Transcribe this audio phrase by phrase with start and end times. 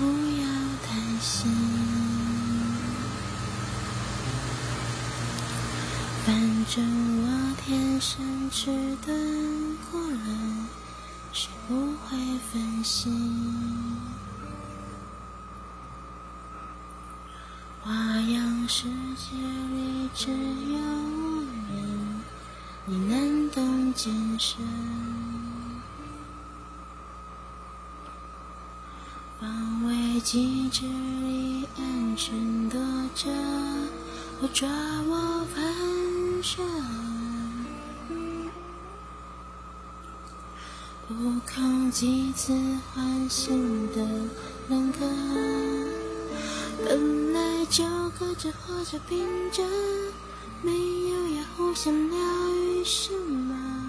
[0.00, 0.06] 不
[0.40, 0.44] 要
[0.86, 1.50] 担心。
[6.26, 6.34] 反
[6.66, 6.84] 正
[7.22, 7.26] 我
[7.64, 8.66] 天生迟
[9.04, 10.66] 钝过人，
[11.32, 12.18] 学不会
[12.52, 13.96] 分心。
[17.82, 18.84] 花样世
[19.16, 19.36] 界
[19.72, 22.22] 里只有我人，
[22.84, 25.07] 你难懂艰深。
[30.30, 32.78] 机制里安全躲
[33.14, 33.30] 着，
[34.42, 34.68] 我抓
[35.08, 35.64] 我反
[36.42, 36.62] 射。
[41.08, 41.14] 不
[41.50, 42.52] 空几次
[42.92, 44.06] 唤醒的
[44.68, 44.98] 人格，
[46.84, 47.82] 本来就
[48.18, 49.62] 隔着或者拼着，
[50.60, 52.18] 没有要互相疗
[52.50, 53.87] 愈什么。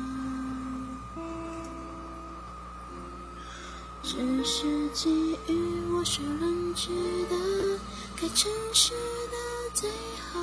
[4.12, 4.66] 只是
[4.96, 5.54] 给予
[5.94, 6.90] 我所认知
[7.30, 7.80] 的
[8.20, 8.94] 该诚实
[9.30, 9.38] 的
[9.72, 9.88] 最
[10.34, 10.42] 后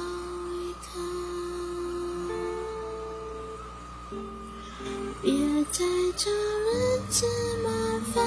[0.52, 0.86] 一刻，
[5.20, 5.84] 别再
[6.16, 7.26] 找日子
[7.64, 7.68] 麻
[8.14, 8.24] 烦，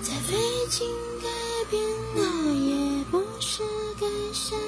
[0.00, 0.34] 再费
[0.70, 0.88] 劲
[1.20, 1.28] 改
[1.68, 1.82] 变，
[2.14, 3.62] 那也不是
[4.00, 4.58] 改善，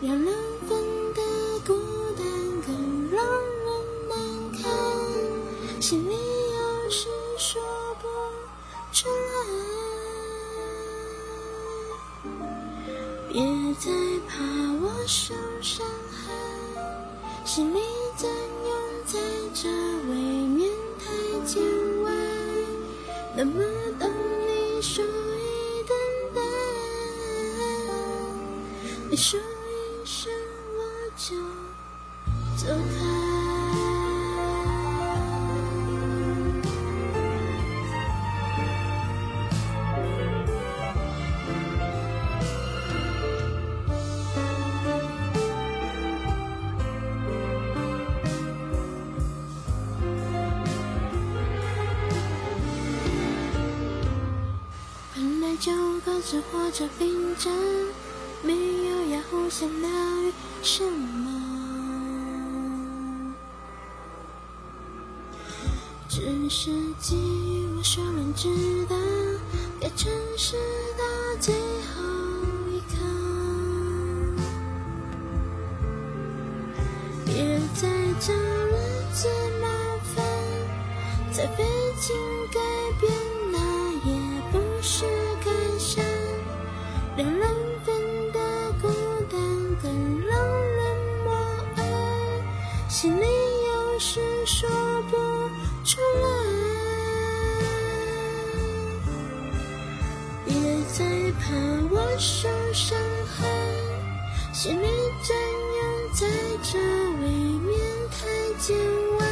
[0.00, 0.34] 两人
[0.66, 1.20] 份的
[1.66, 1.74] 孤
[2.16, 2.24] 单
[2.66, 3.68] 更让人
[4.08, 4.16] 难
[4.62, 4.72] 堪，
[5.78, 7.60] 心里有事说
[8.96, 9.12] 不出来，
[13.28, 13.42] 别
[13.74, 13.90] 再
[14.26, 14.40] 怕
[14.80, 16.32] 我受伤害，
[17.44, 17.78] 是你
[18.16, 18.70] 占有
[19.04, 19.18] 在
[19.52, 19.68] 这
[20.08, 21.04] 未免太
[21.44, 21.62] 见
[22.04, 22.10] 外，
[23.36, 23.62] 那么
[24.00, 25.94] 当你说一等
[26.34, 26.40] 待，
[29.10, 30.32] 你说一声
[30.74, 30.80] 我
[31.18, 31.36] 就
[32.56, 32.66] 走
[32.98, 33.15] 开。
[56.16, 57.50] 就各自活着，并着，
[58.42, 58.54] 没
[58.88, 59.90] 有要互相疗
[60.22, 60.32] 愈
[60.62, 61.30] 什么，
[66.08, 66.70] 只是
[67.02, 68.48] 给予我所认知
[68.86, 68.96] 的，
[69.78, 70.56] 该诚实
[70.96, 71.02] 的
[71.38, 72.02] 最后
[72.70, 72.96] 一刻，
[77.26, 77.88] 别再
[78.20, 78.72] 找日
[79.12, 79.28] 子
[79.60, 79.68] 麻
[80.14, 80.24] 烦，
[81.30, 81.64] 再费
[82.00, 82.16] 劲
[82.50, 82.58] 改
[83.00, 83.12] 变，
[94.46, 94.68] 说
[95.10, 95.16] 不
[95.84, 96.28] 出来。
[100.44, 100.54] 别
[100.86, 101.04] 再
[101.40, 101.52] 怕
[101.90, 102.96] 我受伤
[103.26, 103.44] 害，
[104.52, 104.86] 心里
[105.24, 106.28] 占有在
[106.62, 107.76] 这未免
[108.12, 108.18] 太
[108.60, 108.76] 见
[109.18, 109.26] 外。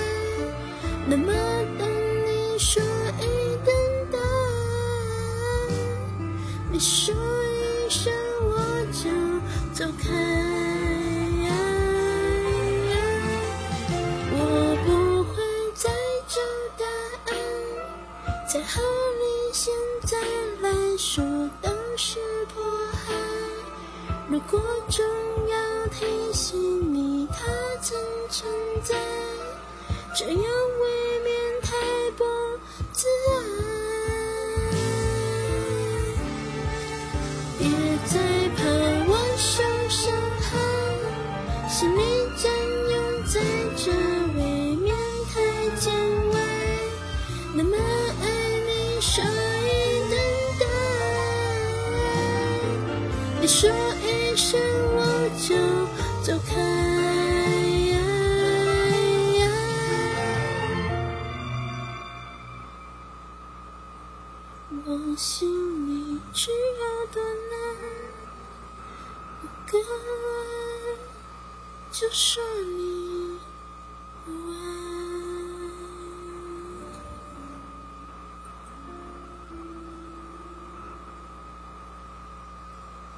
[1.07, 1.33] 那么
[1.79, 1.89] 等
[2.27, 2.83] 你说
[3.21, 3.73] 一等
[4.11, 4.19] 待，
[6.73, 7.24] 你说。
[20.97, 21.25] 说
[21.61, 22.19] 都是
[22.55, 22.63] 迫
[22.93, 23.15] 害。
[24.29, 25.05] 如果总
[25.49, 27.37] 要提醒你，他
[27.81, 27.99] 曾
[28.31, 28.51] 存
[28.83, 28.95] 在，
[30.15, 31.77] 这样未免太
[32.17, 32.25] 不
[32.93, 33.35] 自然。
[38.07, 38.21] 再
[38.57, 38.63] 怕
[39.09, 40.51] 我受伤害，
[41.69, 42.01] 心里
[42.37, 42.53] 占
[42.91, 43.41] 有在
[43.77, 43.91] 这
[44.37, 44.95] 未免
[45.33, 45.35] 太
[45.77, 45.91] 见
[46.31, 46.35] 外。
[47.55, 47.77] 那么
[48.21, 48.25] 爱
[48.67, 49.01] 你，
[53.45, 54.59] 你说一声
[54.97, 55.55] 我就
[56.23, 56.55] 走开。
[64.87, 67.53] 我心里只有多难。
[69.71, 69.79] 哥，
[71.93, 72.43] 就说
[72.79, 73.39] 你。